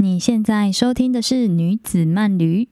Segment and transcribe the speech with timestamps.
[0.00, 2.68] 你现在收听的是女子慢旅。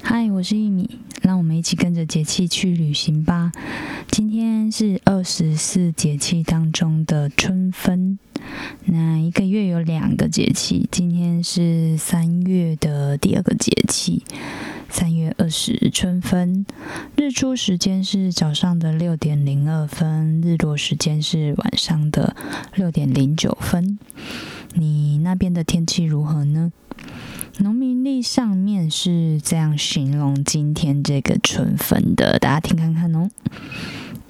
[0.00, 3.50] 嗨，我是玉米，让我们一起跟着节气去旅行吧。
[4.12, 8.18] 今天是二十四节气当中的春分。
[8.84, 14.22] 那一个月有两个节气，今天是三月的第二个节气，
[14.88, 16.66] 三月二十春分。
[17.16, 22.36] 日出时间是早上的六点零二分，日落时间是晚上的
[22.74, 23.98] 六点零九分。
[24.74, 26.72] 你那边的天气如何呢？
[27.58, 33.30] 农民历上面是这样形容今天这个春分的，大家听看看哦。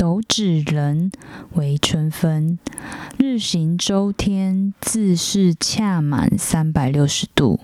[0.04, 1.10] 斗指人
[1.54, 2.58] 为春分，
[3.16, 7.58] 日行周天自是恰满三百六十度，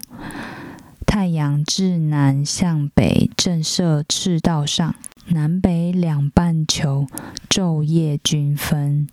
[1.04, 4.94] 太阳自南向北正射赤道上，
[5.28, 7.06] 南北两半球
[7.50, 9.06] 昼夜均分，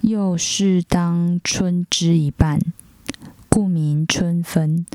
[0.00, 2.58] 又是当春之一半，
[3.50, 4.86] 故名春分。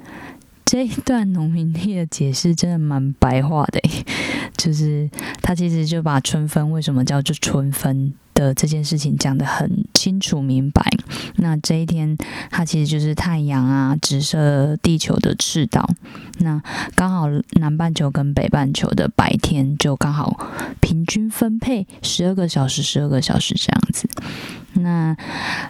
[0.70, 3.80] 这一段农民历的解释真的蛮白话的，
[4.58, 5.10] 就是
[5.42, 10.84] 他其实就把春分为什么叫做春分的这件事情讲得很清楚明白。
[11.38, 12.18] 那这一天，
[12.52, 15.90] 它其实就是太阳啊直射地球的赤道，
[16.40, 16.62] 那
[16.96, 20.38] 刚好南半球跟北半球的白天就刚好
[20.82, 24.10] 平均分配十二个小时，十二个小时这样子。
[24.80, 25.16] 那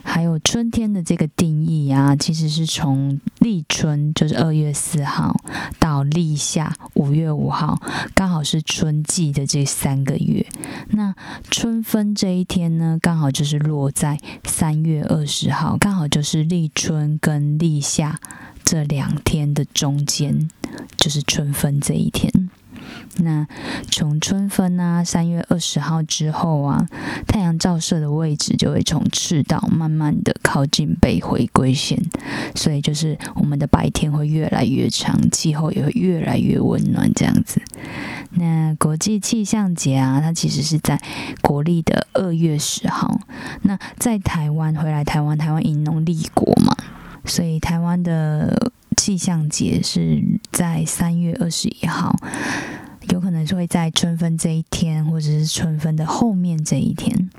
[0.03, 5.35] 还有春天的这个定义啊，其实是从立春，就是二月四号
[5.79, 7.81] 到立夏五月五号，
[8.13, 10.45] 刚好是春季的这三个月。
[10.89, 11.15] 那
[11.49, 18.19] 春分这一天呢，刚好就是落在三月二十号，刚好就是立春跟立夏
[18.63, 20.49] 这两天的中间，
[20.97, 22.46] 就是春分这一天。
[23.17, 23.47] 那
[23.89, 26.85] 从春分啊，三月二十号之后啊，
[27.27, 31.99] 太阳照射的位置就会从赤道慢慢的靠近北回归线，
[32.55, 37.61] 所以就是我们的白天会越来越长，气候也会越来越温暖这样子。
[38.31, 41.01] 那国际气象节啊，它其实是在
[41.41, 43.19] 国历的二月十号。
[43.63, 46.75] 那在台湾回来台湾，台湾以农立国嘛，
[47.25, 50.21] 所以台湾的气象节是
[50.51, 52.15] 在三月二十一号。
[53.09, 57.29] 有可能是会在春分这一天，或者是春分的后面这一天。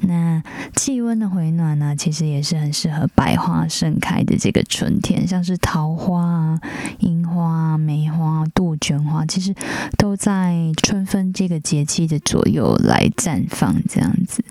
[0.00, 0.42] 那
[0.76, 6.60] 气温的回暖呢，其实也是很适合百花盛开的这个春天，像是桃花啊、
[7.00, 9.52] 樱花、梅花、杜鹃花，其实
[9.96, 14.44] 都在春分这个节气的左右来绽放，这样子。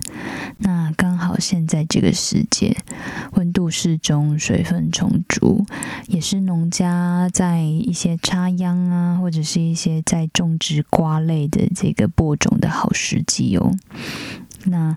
[0.58, 2.76] 那刚好现在这个时节，
[3.32, 5.64] 温度适中，水分充足，
[6.08, 13.72] 也是农家在一些插秧啊，或者是一些在种植瓜类的这个播种的好时机哦。
[14.64, 14.94] 那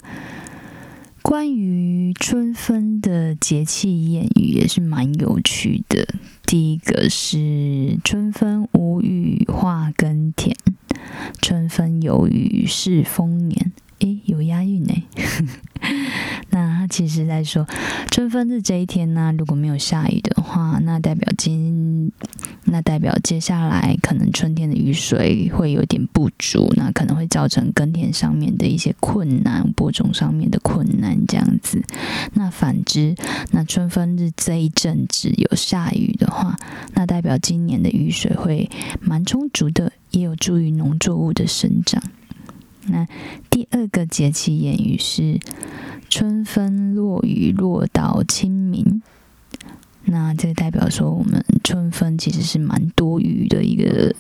[1.21, 6.07] 关于春分的节气谚语也是蛮有趣的。
[6.45, 10.55] 第一个是“春分无雨话耕田，
[11.41, 13.71] 春分有雨是丰年”。
[13.99, 14.93] 诶，有押韵呢。
[16.49, 17.67] 那他其实在说，
[18.09, 22.11] 春分日这一天呢，如果没有下雨的话，那代表今，
[22.71, 31.83] 那代表接下来可能春天的雨水会有点不足，那可能会造成耕田上面的一些困难，播种上面的困难这样子。
[32.33, 33.13] 那反之，
[33.51, 36.55] 那春分日这一阵子有下雨的话，
[36.93, 38.69] 那代表今年的雨水会
[39.01, 42.01] 蛮充足的，也有助于农作物的生长。
[42.87, 43.05] 那
[43.49, 45.39] 第二个节气谚语是
[46.09, 49.03] “春分落雨落到清明”，
[50.05, 54.13] 那这代表说我们春分其实是蛮多雨的一个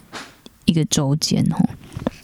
[0.65, 1.69] 一个周间哦。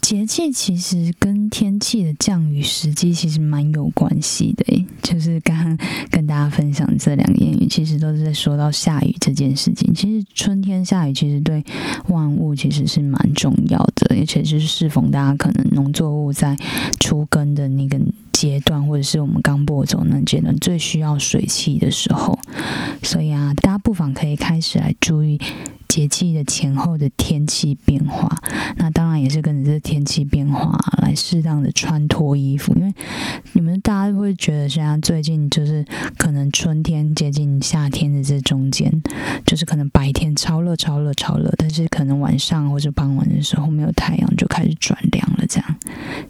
[0.00, 5.78] 节气其实跟天气的降雨时机其实蛮有关系的，就是刚刚
[6.10, 9.92] 跟大家分享这两个谚语，其实都是在说到下雨这件事情。
[9.92, 11.62] 其实春天下雨其实对
[12.08, 16.56] 万物其实是蛮重要的，而且就是适逢大家可能农作物在
[16.98, 18.00] 出根的那个
[18.38, 22.38] 阶段，或者是我们刚播种那阶段最需要水汽的时候，
[23.02, 25.40] 所以啊，大家不妨可以开始来注意。
[25.88, 28.28] 节气的前后的天气变化，
[28.76, 32.92] 那当然也是跟着这天气变化来适当的穿脱衣服，因为
[33.54, 35.82] 你们大家会觉得，现在最近就是
[36.18, 38.92] 可能春天接近夏天的这中间，
[39.46, 45.76] 就是可能白天超热、超热、超热，但是可能晚上或者傍晚的时候没有太阳就开始转凉了，这样。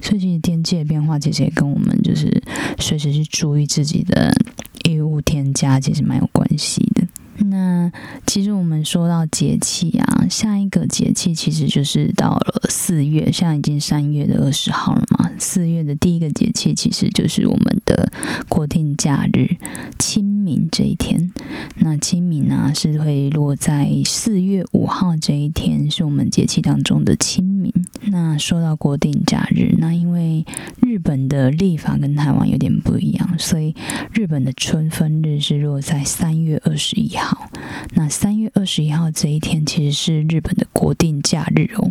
[0.09, 2.43] 所以其实天气的变化其实也跟我们就是
[2.79, 4.33] 随时去注意自己的
[4.85, 7.07] 衣物添加，其实蛮有关系的。
[7.51, 7.93] 那
[8.27, 15.31] 其实我们说到节气啊，下一个节气其实就是到了四月，现在已经三月的二十号了嘛。
[15.39, 18.11] 四月的第一个节气其实就是我们的
[18.49, 19.57] 国定假日
[20.01, 21.31] 清明这一天。
[21.77, 27.48] 那清明呢是会落在四月五号这一天，是我们节气当中的清。
[28.03, 30.45] 那说到国定假日，那因为
[30.81, 33.75] 日本的历法跟台湾有点不一样，所以
[34.13, 37.51] 日本的春分日是落在三月二十一号。
[37.95, 41.91] 那三月二十一号这一天其实是日本的国定假日哦，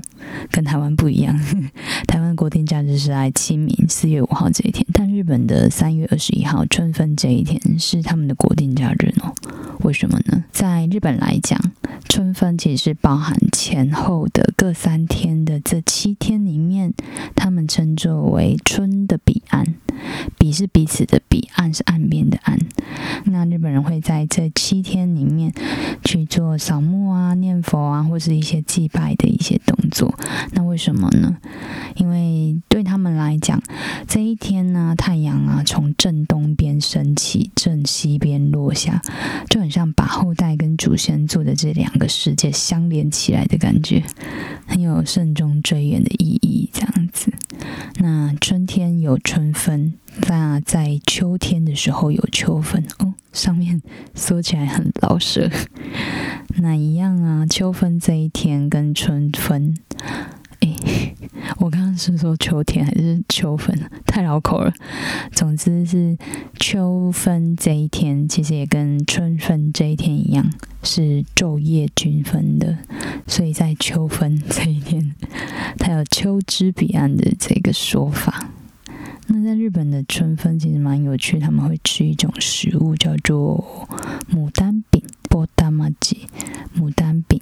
[0.49, 1.37] 跟台湾不一样。
[2.07, 9.33] 台湾国定假日是在清明四月五号这一天，但日本的三月二十一号春分这一天是他们的国定假日哦。
[9.83, 10.43] 为什么呢？
[10.51, 11.59] 在日本来讲，
[12.09, 16.93] 春分其实是包含前后的各三天的这七天里面，
[17.35, 19.75] 他们称作为春的彼岸。
[20.37, 22.57] 彼是彼此的彼，岸是岸边的岸。
[23.25, 25.53] 那日本人会在这七天里面
[26.03, 30.17] 去做扫墓啊、念佛啊，或是一些祭拜的一些动作。
[30.51, 31.37] 那为什么呢？
[31.95, 33.61] 因为对他们来讲，
[34.07, 39.01] 这一天呢，太阳啊从正东边升起，正西边落下，
[39.49, 44.03] 就很像把后代跟祖先做的这两个世界相连起来的感觉，
[44.65, 46.69] 很有慎终追远的意义。
[46.71, 47.31] 这样子，
[47.99, 49.93] 那春天有春分。
[50.27, 53.81] 那在秋天的时候有秋分哦，上面
[54.15, 55.49] 说起来很老舍。
[56.57, 59.77] 那一样啊，秋分这一天跟春分，
[61.59, 63.77] 我刚刚是说秋天还是秋分？
[64.05, 64.73] 太绕口了。
[65.31, 66.17] 总之是
[66.59, 70.49] 秋分这一天，其实也跟春分这一天一样，
[70.83, 72.77] 是昼夜均分的。
[73.25, 75.15] 所以在秋分这一天，
[75.79, 78.51] 它有“秋之彼岸”的这个说法。
[79.29, 83.89] 那在日本的春分其实蛮有趣，他们会吃一种食物叫做
[84.31, 86.27] 牡丹饼（牡丹玛吉）。
[86.77, 87.41] 牡丹饼，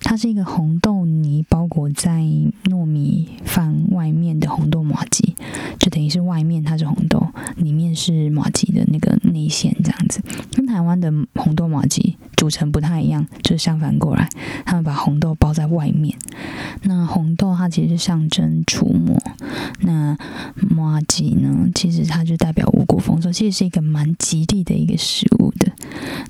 [0.00, 2.22] 它是一个红豆泥包裹在
[2.64, 5.34] 糯米饭外面的红豆麻吉，
[5.78, 10.20] 就等于是外面它是红豆，里面是麻吉的那个内馅这样子，
[10.52, 14.28] 跟台湾的红豆麻吉组成不太一样，就是相反过来，
[14.64, 16.16] 他们把红豆包在外面。
[16.82, 19.20] 那红豆它其实是象征除魔，
[19.80, 20.16] 那
[20.54, 25.72] 麻吉呢，其实它就代表五谷丰收，其实是一个蛮吉利的一个食物的。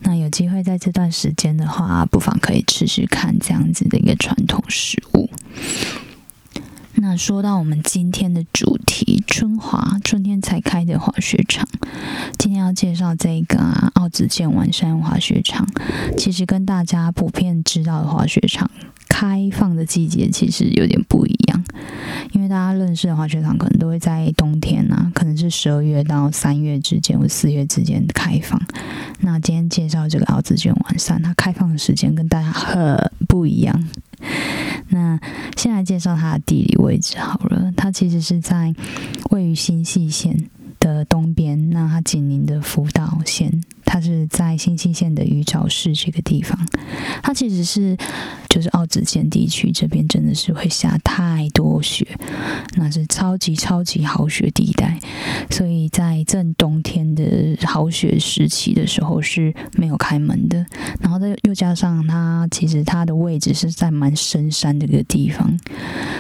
[0.03, 5.31] 那有机会在这段时间的话，不妨可以吃吃看这样子的一个传统食物。
[7.01, 11.67] 那说到我们今天的主题，春华春天才开的滑雪场，
[12.37, 13.59] 今天要介绍这个
[13.95, 15.67] 奥子健丸山滑雪场。
[16.17, 18.69] 其实跟大家普遍知道的滑雪场
[19.09, 21.65] 开放的季节其实有点不一样，
[22.33, 28.61] 因为大家认识的滑雪场可能都会在冬天啊，可能是十二月到三月之间或四月之间开放。
[29.21, 33.89] 那今天介绍这个奥子健完山，它开放的时间跟大家很不一样。
[35.59, 38.73] 先来介绍它的地理位置好了，它其实是在
[39.31, 43.65] 位于新细县的东边，那它紧邻的福岛县。
[43.91, 46.59] 它是在新泻县的鱼沼市这个地方，
[47.23, 47.97] 它其实是
[48.47, 52.07] 就是奥子县地区这边真的是会下太多雪，
[52.77, 55.01] 那是超级超级好雪地带，
[55.51, 60.67] 所以在正冬天的好雪时期的时候是没有开门的。
[61.01, 65.59] 然后再又加上它其实它的位置是在蛮深山的一个地方，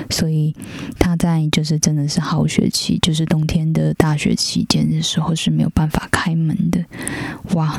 [0.08, 0.56] 所以
[0.98, 6.82] 它在就是真的是好雪期，就是冬天的大雪期间的时候是没有办法开门的。
[7.58, 7.76] 哇，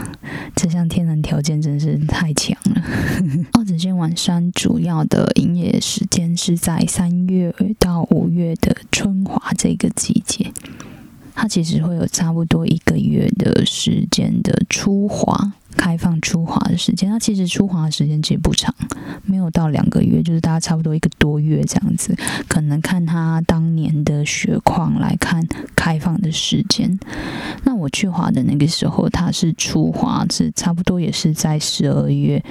[0.58, 2.84] 这项天然条件真是太强了！
[3.54, 10.52] 奥子尖晚山主要的营业时间是在三月到五月的春华这个季节，
[11.34, 15.54] 它其实会有差不多一个月的时间的初华。
[15.78, 18.74] 开放出华的时间，它其实出华的时间其实不长，
[19.24, 22.16] 没有到两个月，就是大家差不多一个多月这样子。
[22.48, 27.00] 可能看它当年的雪况来看开放的时间。
[27.64, 32.44] 那我去华的那个时候，它是出华是差不多也是在十二月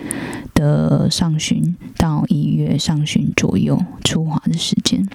[0.54, 5.06] 的上旬到一月上旬左右出华的时间。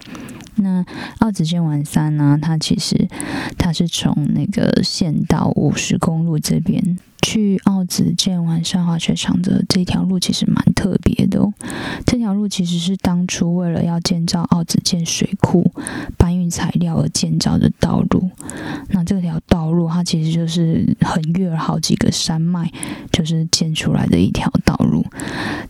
[0.56, 0.86] 那
[1.20, 3.08] 二子尖丸山呢，它其实
[3.58, 7.00] 它是从那个县道五十公路这边。
[7.24, 11.54] 去奥子健完山滑雪场的这条路其实蛮特别的哦。
[12.06, 15.72] 这条路其实是当初为了要建造奥子健水库
[16.18, 18.30] 搬运材料而建造的道路。
[18.90, 22.70] 那这条道路它其实就是横越了好几个山脉，
[23.10, 25.06] 就是建出来的一条道路。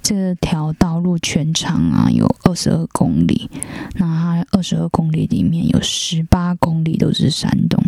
[0.02, 3.48] 这条道路全长啊有二十二公里，
[3.96, 7.82] 那它二十二公里里面有十八公里都是山洞。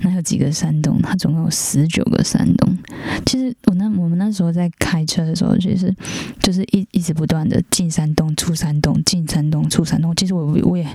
[0.00, 1.00] 那有几个山洞？
[1.02, 2.76] 它总共有十九个山洞。
[3.26, 5.94] 其实我那我们那时候在开车的时候，其实
[6.38, 10.14] 就是一一直不断的进山洞、出山洞、进山洞、出山洞。
[10.16, 10.86] 其实我我也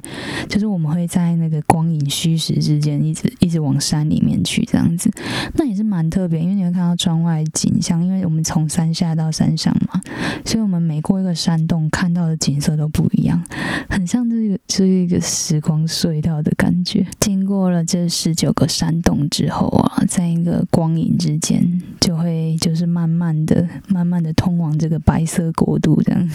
[0.49, 5.11] 就是我们会在那个光影虚实之间，一直一直往山里面去这样子。
[5.53, 10.01] 那也是蛮特别，因为你会看到窗外景象，因为我们从山下到山上嘛，
[10.43, 13.41] 所以我们每过一个山洞，看到的景色都不一样，
[13.89, 17.05] 很像这个是一个时光隧道的感觉。
[17.19, 26.29] 经过了这十九个山动之后啊，在一个光影之间，就会就是慢慢的、慢慢的通往这个白色国度这样。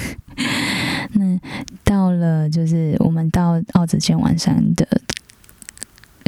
[1.13, 1.39] 那
[1.85, 4.87] 到了就是我们到奥子健晚山的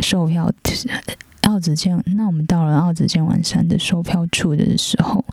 [0.02, 0.52] 售票，
[1.42, 5.24] 奥子健，那我们到了奥子健晚山的售票处的时候。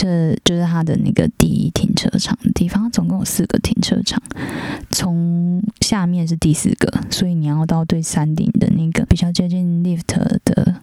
[0.00, 4.18] 这就是它的那个第一停车场的地方，总共有四个停车场，
[4.88, 10.06] 从下面是第四个，所以你要到对山顶的那个比较接近 lift
[10.42, 10.76] 的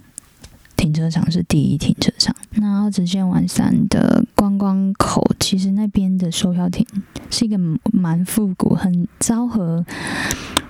[0.75, 2.35] 停车场是第一停车场。
[2.51, 6.85] 那奥直线完山的观光口，其实那边的售票亭
[7.31, 7.57] 是一个
[7.91, 9.83] 蛮复古、很昭和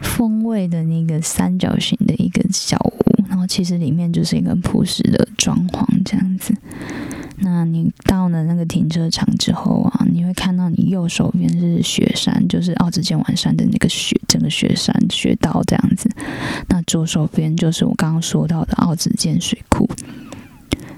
[0.01, 6.53] 风味的那个三角形的一个小屋，然后其实里面就是一个朴实的装潢这样子。
[7.39, 16.09] 那你到了那个停车场之后啊，你会看到你右手边是雪山，就是奥子剑丸山的那个雪，整个雪山雪道这样子。
[16.67, 19.87] 那左手边就是我刚刚说到的奥子剑水库，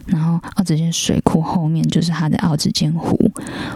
[0.05, 3.31] 然后奥子剑水库后面就是它的奥子剑湖，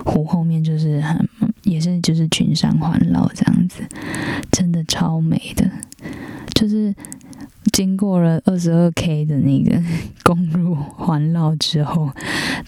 [0.06, 1.28] 湖后面就是很
[1.64, 3.84] 也是就是群山环绕这样子，
[4.52, 5.70] 真的超美的，
[6.54, 6.96] 就是。
[7.74, 9.82] 经过了二十二 K 的那个
[10.24, 12.10] 公路环绕之后，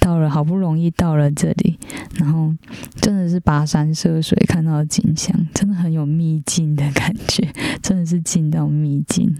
[0.01, 1.77] 到了好不容易到了这里，
[2.15, 2.51] 然后
[2.99, 7.47] 真的是跋山涉水看到的景象，真的很有秘境的感觉，
[7.83, 9.33] 真的是进到秘境。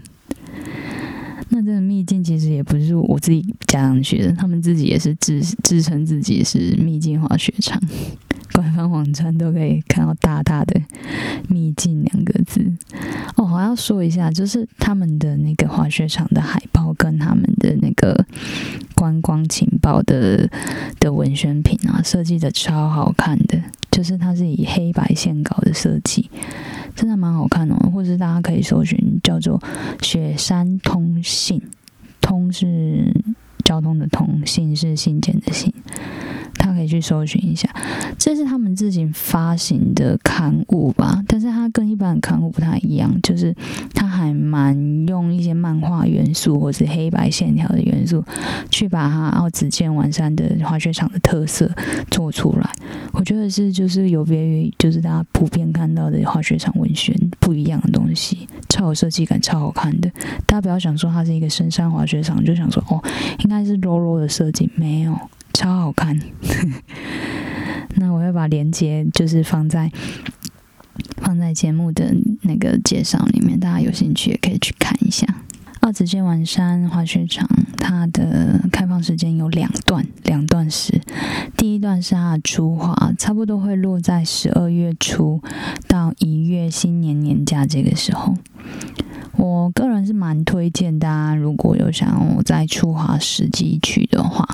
[1.48, 7.80] 那这个秘境其实也不是我自己加上去的，他们自己也是自自称自己是秘境滑雪场。
[8.76, 10.78] 官方网站都可以看到大大的
[11.48, 12.60] “秘境”两个字
[13.36, 13.50] 哦。
[13.54, 18.26] 我要说一下，就是他们的那个滑雪场的海报跟他们的那个
[18.94, 20.50] 观光情报的
[21.00, 23.58] 的文宣品啊，设计的超好看的。
[23.90, 26.28] 就是它是以黑白线稿的设计，
[26.94, 27.76] 真的蛮好看哦。
[27.94, 29.58] 或者大家可以搜寻叫做
[30.02, 31.62] “雪山通信”，
[32.20, 33.10] 通是
[33.66, 35.74] 交通的通，信是信件的信。
[36.58, 37.68] 他可以去搜寻一下，
[38.18, 41.22] 这是他们自行发行的刊物吧？
[41.28, 43.54] 但是它跟一般的刊物不太一样，就是
[43.94, 44.74] 它还蛮
[45.06, 48.24] 用一些漫画元素或是黑白线条的元素，
[48.70, 51.70] 去把它奥子见完山的滑雪场的特色
[52.10, 52.70] 做出来。
[53.12, 60.10] 我觉得是就是有别于就是大家普遍看到的滑雪场文学不一样的东西，超有设计感，超好看的。
[60.46, 63.02] 大家不要想说它是一个深山滑雪场，就想说哦，
[63.40, 65.16] 应该是 low low 的设计，没有。
[65.52, 66.20] 超好看，
[67.96, 69.90] 那我会把链接就是放在
[71.16, 75.26] 放在节目的那个介绍里面，大家有兴趣也可以去看一下。
[75.80, 81.00] 二子剑丸山滑雪场，它的开放时间有两段，两段时，
[81.56, 85.40] 第一段是它的初滑，差不多会落在十二月初
[85.88, 88.36] 到一月新年年假这个时候。
[89.36, 94.48] 我个人是蛮推荐大家，如果有想要在出华时机去的话，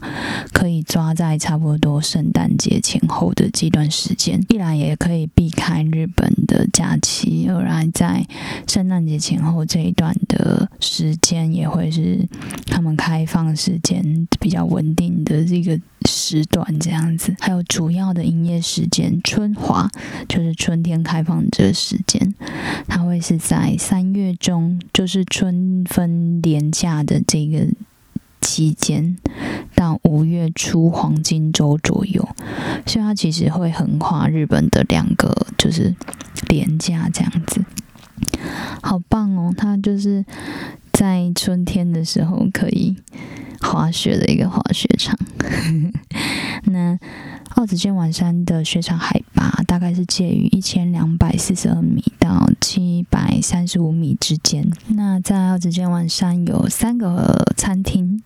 [0.52, 4.44] 可以抓在差不多圣诞节前后的这段时间。
[4.48, 8.26] 一来也可以避开日本的假期，二来在
[8.66, 12.26] 圣诞节前后这一段的时间也会是
[12.66, 17.34] 他们开放时间比较稳定的这个时段，这样子。
[17.40, 19.90] 还有主要的营业时间，春华
[20.28, 22.34] 就是春天开放这个时间，
[22.86, 24.80] 它会是在三月中。
[24.92, 27.66] 就是春分连假的这个
[28.40, 29.16] 期间，
[29.74, 32.28] 到五月初黄金周左右，
[32.86, 35.94] 所以它其实会横跨日本的两个就是
[36.48, 37.64] 连假这样子，
[38.82, 39.52] 好棒哦！
[39.56, 40.24] 它就是
[40.92, 42.96] 在春天的时候可以
[43.60, 45.18] 滑雪的一个滑雪场。
[46.64, 46.98] 那
[47.56, 54.70] 奥子健晚山的雪场海拔大概是介于一千两百四十二米到七百三十五米之间。
[54.88, 58.22] 那在奥子健晚山有三个餐厅，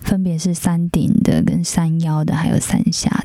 [0.00, 3.24] 分别是山顶的、跟山腰的，还有山下。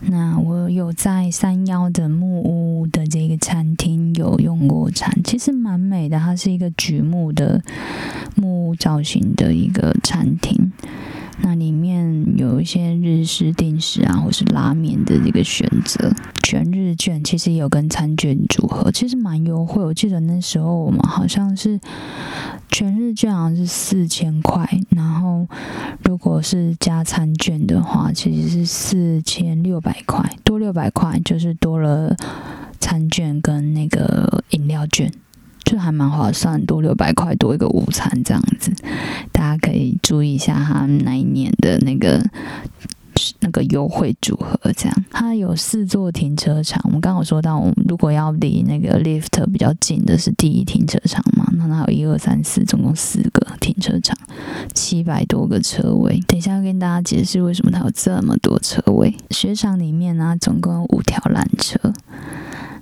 [0.00, 6.18] 那我有在山腰的木屋的这个餐厅有用过餐，其实蛮美的。
[6.18, 7.62] 它是一个榉木的
[8.34, 10.70] 木屋造型的一个餐厅。
[11.42, 16.10] 那里面有一些日式定时啊，或是拉面的这个选择。
[16.42, 19.82] 全日券其实也有跟餐券组合，其实蛮优惠。
[19.82, 21.78] 我记得那时候我们好像是
[22.70, 25.46] 全日券好像是四千块，然后
[26.04, 32.16] 如果是加餐券的话，其实是四千六百块，多六百块就是多了
[32.78, 35.12] 餐券跟那个饮料券。
[35.66, 38.72] 就还蛮划算，多六百块多一个午餐这样子，
[39.32, 42.22] 大家可以注意一下他那一年的那个
[43.40, 44.56] 那个优惠组合。
[44.76, 46.80] 这样，它有四座停车场。
[46.84, 54.16] 我们刚刚说到，我们如果要离那个 lift 比较近的是第一停车场嘛，那它有一二三四，总共四个停车场，
[54.72, 56.20] 七百多个车位。
[56.28, 59.16] 等一下要跟大家解释为什么它有这么多车位。
[59.30, 61.92] 雪场里面呢，总共有五条缆车。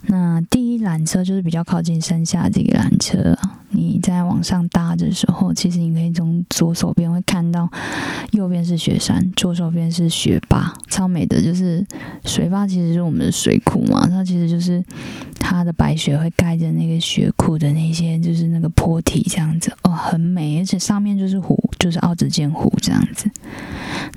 [0.07, 3.37] 那第一缆车就是比较靠近山下这个缆车，
[3.71, 7.69] 你在往上搭的时候，其实你可以从左手边会看到，
[8.33, 11.43] 右边是雪山，左手边是雪坝，超美的。
[11.43, 11.85] 就是
[12.25, 14.83] 水坝其实是我们的水库嘛，它其实就是
[15.39, 23.31] 它的白雪会盖着那个雪库的那些，就是那个坡体这样子哦，很美，而且上面就是湖，就是奥子建湖这样子。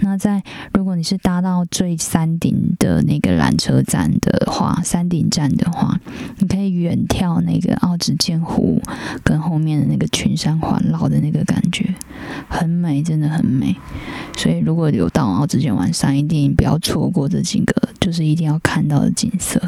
[0.01, 5.99] 那在如果你是搭到最山顶的那个缆车站的话，山顶站的话，
[6.37, 8.81] 你可以远眺那个奥子剑湖
[9.23, 11.93] 跟后面的那个群山环绕的那个感觉，
[12.47, 13.75] 很美，真的很美。
[14.35, 19.61] 所以如果有到奥子剑玩山，一定不要错过这几个，就是一定要看到的景色。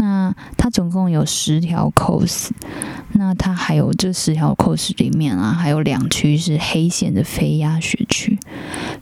[0.00, 2.50] 那它总共有十条 cos，
[3.14, 8.38] 那它还有这十条 cos 里面啊，还有两区是黑线的飞压学区。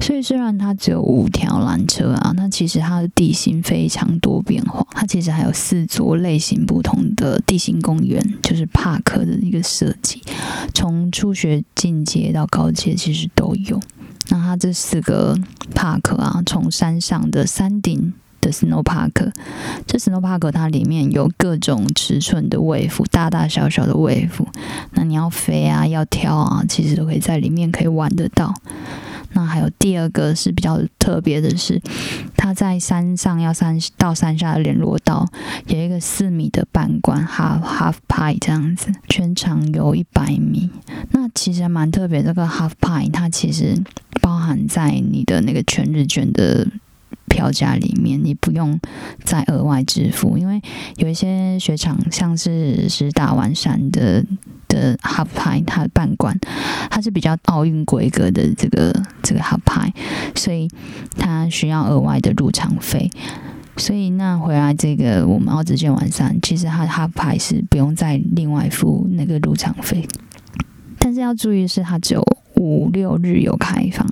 [0.01, 4.87] 所以虽然它只有五条缆车啊，那其实它的地形非常多变化。
[4.93, 10.23] 它其实还有四座类型不同的地形公园，就是帕克的一个设计，
[10.73, 13.79] 从初学进阶到高阶其实都有。
[14.31, 15.39] 那它这四个
[15.75, 18.15] 帕克啊，从山上的山顶。
[18.47, 19.33] 的 Snow Park，
[19.87, 24.47] 这 Snow Park 它里面有各种尺寸的位服，大大小小的位服。
[24.93, 28.55] 那你要飞啊，要跳啊，其实都可以在里面可以玩得到。
[29.33, 31.83] 那还有第二个是比较特别的是，
[32.37, 35.29] 它在山上要山到山下的联络道
[35.67, 40.71] 有一个四米的半管 Half Half Pie 这样子，全长有一百米。
[41.11, 43.77] 那其实还蛮特别，这个 Half Pie 它其实
[44.23, 46.67] 包含在你的那个全日券的。
[47.29, 48.79] 票价里面，你不用
[49.25, 50.61] 再额外支付，因为
[50.97, 54.25] 有一些雪场，像是是大湾山的
[54.69, 56.39] 的 Half Pie，它的半馆，
[56.91, 59.93] 它是比较奥运规格的这个这个 Half Pie，
[60.35, 60.69] 所以
[61.17, 63.11] 它需要额外的入场费。
[63.77, 70.07] 所以那回来这个我们奥子健晚上，其实它 Half Pie 是不用再另外付那个入场费，
[70.99, 72.25] 但是要注意是它只有。
[72.57, 74.07] 五六日有开放，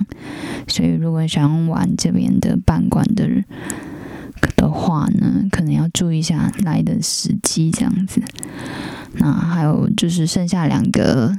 [0.67, 3.27] 所以如果想玩这边的半馆的
[4.55, 8.21] 的话呢，可能要注意一下来的时机这样子。
[9.13, 11.37] 那还有就是剩下两个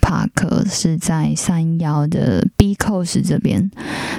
[0.00, 3.70] park 是在山腰的 B coast 这边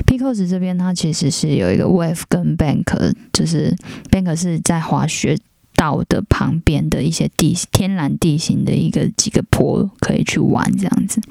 [0.05, 3.75] ，B coast 这边它其实是有一个 wave 跟 bank，就是
[4.09, 5.37] bank 是在滑雪。
[5.77, 11.21] 道的旁边的一些地天然地形的一个几个坡可以去玩这样子，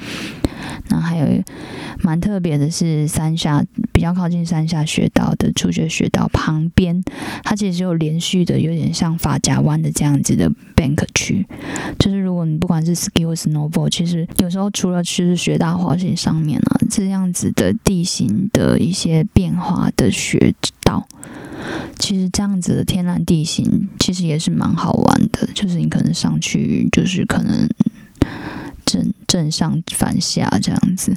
[0.88, 1.26] 那还有
[2.00, 7.02] 蛮特别的是山下比较靠近山下雪道的初学雪道旁边，
[7.42, 11.44] 它其实有连续的有点像法甲湾的这样子的 bank 区，
[11.98, 20.54] 就是如果你不管是 ski 或 snowboard，其实有时候除了去雪大滑行上面啊，这样子的地形的一些变化的雪
[20.84, 21.06] 道。
[21.98, 27.68] 其实这样子的天然地形其实也是蛮好玩的，就是你可能上去就是可能
[28.84, 31.14] 正正上反下这样子。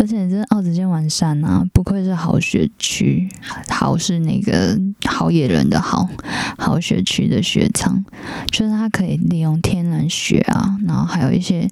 [0.00, 3.28] 而且这奥子健完善啊，不愧是好学区，
[3.68, 6.08] 好是那个好野人的好，
[6.56, 8.02] 好学区的雪场，
[8.50, 11.68] 就是它可以利用天然雪啊，然后还有一些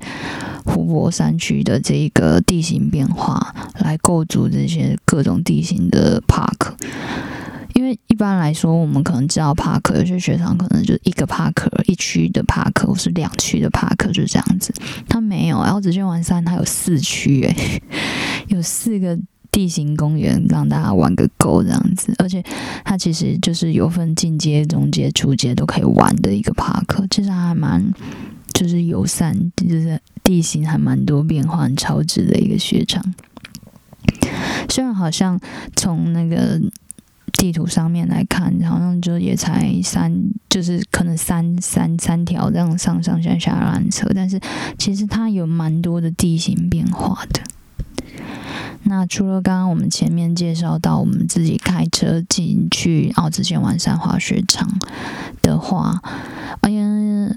[0.67, 6.75] 湖泊山区的这个地形变化，来构筑这些各种地形的 park。
[7.89, 14.73] 为一般来说，我们可能知道 park，有些雪场可能就一个 park，一区的 park，或是两区的 park，就是这样子。
[15.09, 17.83] 它没有，然后直接玩山，它有四区，诶，
[18.49, 19.19] 有四个
[19.51, 22.15] 地形公园让大家玩个够这样子。
[22.19, 22.43] 而且
[22.85, 27.83] 它其实就是有分进阶、中阶、初阶都可以玩的一个 park，其实还蛮
[28.53, 33.03] 就是友善，就是地形还蛮多变化、超值的一个雪场。
[34.69, 35.41] 虽然好像
[35.77, 36.61] 从那个。
[37.39, 40.13] 地图上面来看，好像就也才三，
[40.51, 44.41] 就是可能三三三条这样上上下下缆车，但是
[44.77, 47.41] 其实它有蛮多的地形变化的。
[48.85, 54.69] 那除了刚刚我们前面介绍到，我们自己开车进去奥子健完山滑雪场
[55.43, 56.01] 的话，
[56.63, 56.83] 哎呀，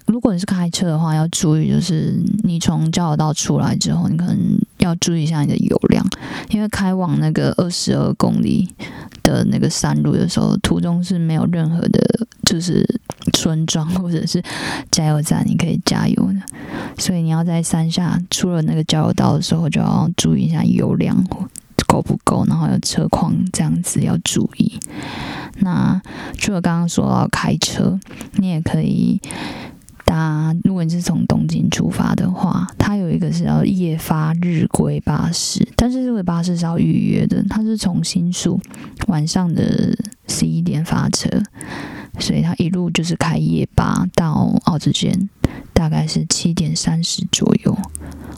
[0.08, 4.38] 如果你是开车的话，要注意就是你从交流道出来之后，你可能
[4.80, 6.06] 要注意一下你的油量，
[6.50, 8.74] 因为开往那个二十二公里
[9.32, 12.86] 的那个山路的时候，途中是没有任何的，就是
[13.34, 14.44] 村庄或者是
[14.91, 16.41] 加油站你可以加油的，
[16.98, 21.15] 所以你要在山下出了那个交流道的时候，就要注意一下油量
[21.88, 24.80] 够不够，然后有车况这样子要注意。
[25.60, 26.02] 那
[26.38, 28.00] 除了刚刚说到开车，
[28.36, 29.20] 你也可以
[30.12, 30.54] 搭。
[30.65, 37.41] 如果你是从东京出发的话，它有一个是要夜发日归巴士，但是这个巴士是要预约的。
[37.50, 38.60] 它是从新宿
[39.08, 39.97] 晚上的
[40.28, 41.30] 十一点发车，
[42.19, 45.30] 所以它一路就是开夜巴到奥之间，
[45.74, 47.78] 大概是七点三十左右。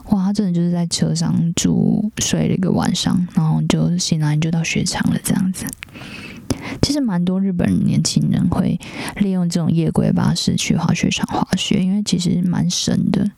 [0.09, 5.65] 哇，他真的就是在车上住睡了一个晚上，然后就醒来就到雪场了，这样子。
[6.81, 8.79] 其实蛮多日本年轻人会
[9.17, 13.29] 利用这种夜归巴士去滑雪场滑雪，因为其实蛮省的。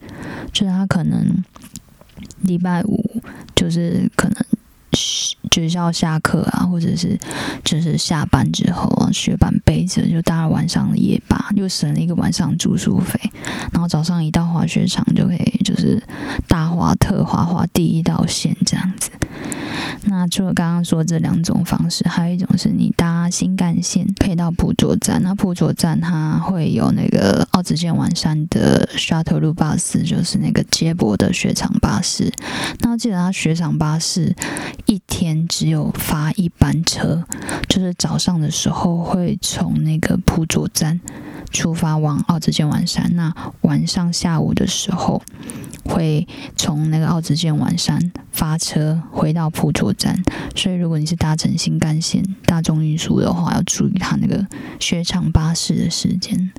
[0.51, 1.43] 就是他可能
[2.41, 3.21] 礼拜五
[3.55, 4.45] 就是可能
[5.51, 7.19] 学校下课啊，或者是
[7.63, 13.19] 就是下班之后啊，雪板背着就搭了晚上的夜巴，又省了一个晚上住宿费。
[13.71, 16.01] 然后早上一到滑雪场就可以就是
[16.47, 19.09] 大滑特滑滑第一道线这样子。
[20.07, 25.21] 那除了刚刚说这两种方式，还有一种是你搭新干线可以到普佐站。
[25.23, 32.31] 那普佐站它会有那个奥子健完山的 shuttle 路巴士，就是那个接驳的雪场巴士。
[32.81, 34.35] 那记得它雪场巴士
[34.85, 37.23] 一天只有发一班车，
[37.67, 40.99] 就是早上的时候会从那个普佐站
[41.55, 45.23] 出发往奥子健完山，那晚上下午的时候。
[45.87, 50.19] 会从那个奥子健晚山发车回到普佐站，
[50.55, 54.43] 所以如果你是搭乘新干线大众运输的话，要注意它那个
[54.79, 56.51] 雪场巴士的时间。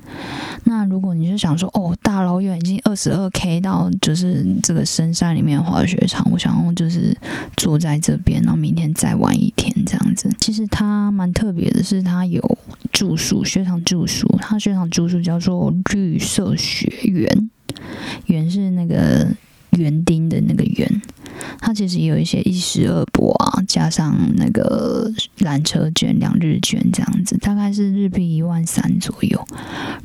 [0.63, 7.15] 那如果你是想说，哦，大老远已经二十二 K 到就是这个深山里面滑雪场，我想要就是
[7.57, 10.33] 住在这边，然后明天再玩一天这样子。
[10.39, 12.57] 其实它蛮特别的，是它有
[12.93, 17.49] 住宿，雪场住宿，它雪场住宿叫做绿色雪园。
[18.25, 19.27] 园是那个
[19.71, 21.01] 园丁的那个园，
[21.59, 29.47] 它其实有一些一十二博啊，加上那个缆车券、两日券这样子，大概是日币一万三左右。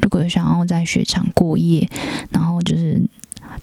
[0.02, 1.88] 如果想要在雪场过夜，
[2.30, 3.02] 然后就是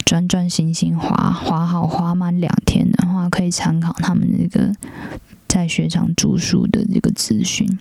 [0.05, 4.73] 专专心心滑滑好滑满两天的话，可以参考他们那个
[5.47, 7.77] 在雪场住宿的这个资讯。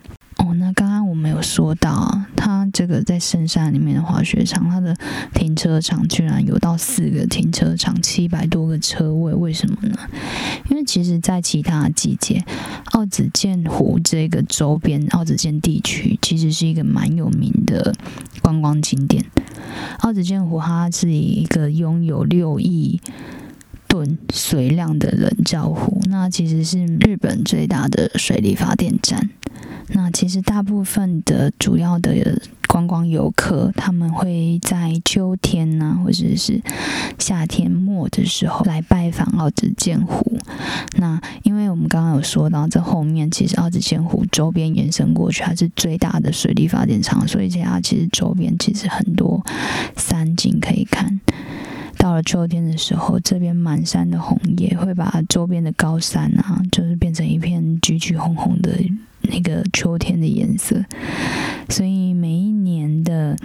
[1.09, 4.95] 我没有说到啊，它这个在深山里面的滑雪场，它的
[5.33, 9.97] 停车场居然有到四个停车场，七百多个车位，为什么呢？
[10.69, 12.45] 因为其实，在其他季节，
[12.91, 17.95] 奥子健湖这个周边奥子健地区，其实是一个蛮有名的
[18.43, 19.25] 观光景点。
[20.01, 23.01] 奥子健湖它是一个拥有六亿
[23.87, 29.31] 吨水量的冷窖湖，那其实是日本最大的水力发电站。
[29.91, 36.61] 那其实大部分的主要的观光游客，他们会在秋天呢，或者是
[37.17, 40.37] 夏天末的时候来拜访奥子健湖。
[40.97, 49.43] 那因为我们刚刚有说到，这后面其实奥子健湖周边延伸过去，它是最大的水利发电厂，所以它其实周边其实很多
[49.97, 51.19] 山景可以看。
[51.97, 58.71] 到了秋天的时候，这边满山的红叶会把周边的高山啊，就是变成一片橘橘红红的。
[59.29, 60.83] 那个秋天的颜色，
[61.69, 63.35] 所以每一年的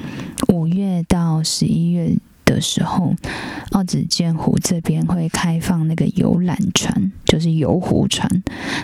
[0.53, 3.15] 五月到十一月的时候，
[3.73, 8.29] 奥子健湖这边会开放那个游览船，就是游湖船。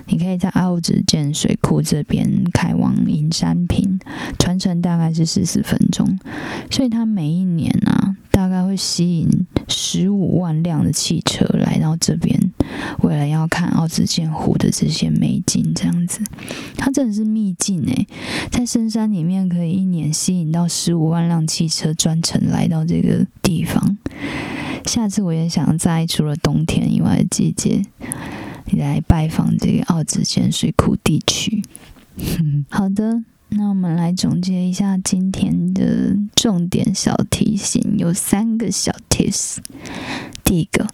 [0.06, 3.98] 你可以在奥子健水库这边开往银山坪，
[4.38, 6.18] 船程大概是四十分钟。
[6.70, 12.49] 所以它每一年呢，大概会吸引十五万辆的汽车来到这边。
[12.98, 16.20] 为了要看奥子建湖的这些美景，这样子，
[16.76, 18.06] 它真的是秘境诶，
[18.50, 23.96] 在深山里面可以一年吸引到十五万辆汽车专程来到这个地方。
[24.86, 27.82] 下次我也想在除了冬天以外的季节，
[28.72, 31.62] 来拜访这个奥子建水库地区。
[32.68, 39.58] 好的，那我们来总结一下今天的重点小提醒，有三个小 tips。
[40.42, 40.86] 第一个。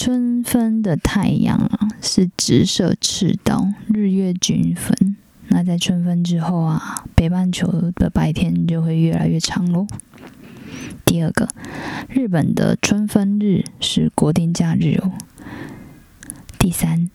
[0.00, 5.16] 春分的太阳啊，是直射赤道，日月均分。
[5.48, 9.88] 那在春分之后啊，北半球的白天就会越来越长喽。
[11.04, 11.48] 第二个，
[12.08, 15.10] 日本的春分日是国定假日哦。
[16.60, 17.10] 第三，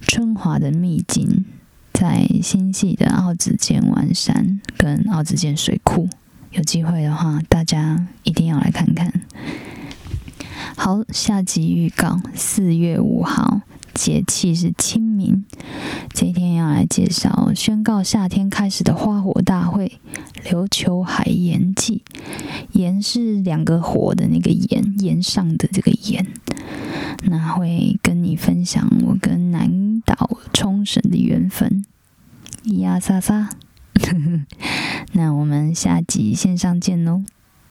[0.00, 1.44] 春华的秘境，
[1.92, 6.08] 在新系的奥子尖湾山跟奥子尖水库，
[6.50, 9.12] 有机会的话，大家一定要来看看。
[10.74, 13.60] 好，下集预告：四月五号，
[13.94, 15.44] 节气是清明，
[16.12, 20.00] 这一天要来介绍宣告夏天开始的花火大会——
[20.44, 22.02] 琉球海盐祭。
[22.72, 26.26] 盐是两个火的那个盐，盐上的这个盐。
[27.24, 31.84] 那会跟你分享我跟南岛冲绳的缘分，
[32.64, 33.50] 咿呀撒撒。
[35.12, 37.22] 那我们下集线上见喽。